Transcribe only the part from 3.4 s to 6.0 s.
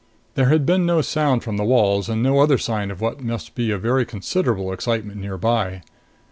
be very considerable excitement nearby.